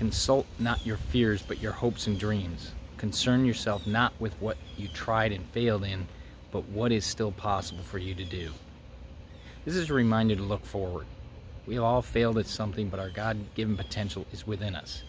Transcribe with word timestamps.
Consult 0.00 0.46
not 0.58 0.86
your 0.86 0.96
fears, 0.96 1.42
but 1.42 1.60
your 1.60 1.72
hopes 1.72 2.06
and 2.06 2.18
dreams. 2.18 2.72
Concern 2.96 3.44
yourself 3.44 3.86
not 3.86 4.14
with 4.18 4.32
what 4.40 4.56
you 4.78 4.88
tried 4.88 5.30
and 5.30 5.44
failed 5.50 5.84
in, 5.84 6.08
but 6.50 6.66
what 6.70 6.90
is 6.90 7.04
still 7.04 7.32
possible 7.32 7.82
for 7.82 7.98
you 7.98 8.14
to 8.14 8.24
do. 8.24 8.50
This 9.66 9.76
is 9.76 9.90
a 9.90 9.92
reminder 9.92 10.34
to 10.36 10.42
look 10.42 10.64
forward. 10.64 11.04
We 11.66 11.74
have 11.74 11.84
all 11.84 12.00
failed 12.00 12.38
at 12.38 12.46
something, 12.46 12.88
but 12.88 12.98
our 12.98 13.10
God 13.10 13.36
given 13.54 13.76
potential 13.76 14.24
is 14.32 14.46
within 14.46 14.74
us. 14.74 15.02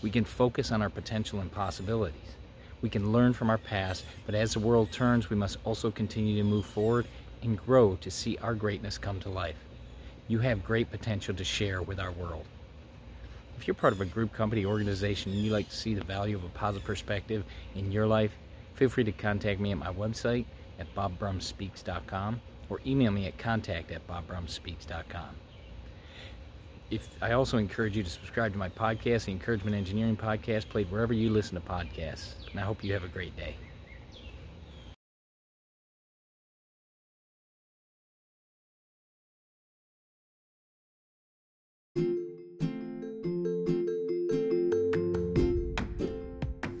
We 0.00 0.08
can 0.08 0.24
focus 0.24 0.72
on 0.72 0.80
our 0.80 0.88
potential 0.88 1.40
and 1.40 1.52
possibilities. 1.52 2.36
We 2.80 2.88
can 2.88 3.12
learn 3.12 3.34
from 3.34 3.50
our 3.50 3.58
past, 3.58 4.06
but 4.24 4.34
as 4.34 4.54
the 4.54 4.60
world 4.60 4.90
turns, 4.90 5.28
we 5.28 5.36
must 5.36 5.58
also 5.64 5.90
continue 5.90 6.38
to 6.38 6.48
move 6.48 6.64
forward 6.64 7.06
and 7.42 7.58
grow 7.58 7.96
to 7.96 8.10
see 8.10 8.38
our 8.38 8.54
greatness 8.54 8.96
come 8.96 9.20
to 9.20 9.28
life. 9.28 9.62
You 10.28 10.38
have 10.38 10.64
great 10.64 10.90
potential 10.90 11.34
to 11.34 11.44
share 11.44 11.82
with 11.82 12.00
our 12.00 12.12
world. 12.12 12.46
If 13.56 13.66
you're 13.66 13.74
part 13.74 13.92
of 13.92 14.00
a 14.00 14.04
group, 14.04 14.32
company, 14.32 14.64
organization, 14.64 15.32
and 15.32 15.40
you 15.40 15.50
like 15.50 15.68
to 15.68 15.76
see 15.76 15.94
the 15.94 16.04
value 16.04 16.36
of 16.36 16.44
a 16.44 16.48
positive 16.48 16.86
perspective 16.86 17.44
in 17.74 17.92
your 17.92 18.06
life, 18.06 18.32
feel 18.74 18.88
free 18.88 19.04
to 19.04 19.12
contact 19.12 19.60
me 19.60 19.72
at 19.72 19.78
my 19.78 19.92
website 19.92 20.44
at 20.78 20.92
bobbrumspeaks.com 20.94 22.40
or 22.68 22.80
email 22.86 23.12
me 23.12 23.26
at 23.26 23.38
contact 23.38 23.90
at 23.90 24.06
bobbrumspeaks.com. 24.06 25.36
If 26.90 27.08
I 27.22 27.32
also 27.32 27.58
encourage 27.58 27.96
you 27.96 28.02
to 28.02 28.10
subscribe 28.10 28.52
to 28.52 28.58
my 28.58 28.68
podcast, 28.68 29.24
the 29.24 29.32
Encouragement 29.32 29.74
Engineering 29.74 30.16
Podcast, 30.16 30.68
played 30.68 30.90
wherever 30.90 31.12
you 31.12 31.30
listen 31.30 31.54
to 31.54 31.60
podcasts. 31.60 32.34
And 32.50 32.60
I 32.60 32.62
hope 32.62 32.84
you 32.84 32.92
have 32.92 33.04
a 33.04 33.08
great 33.08 33.36
day. 33.36 33.56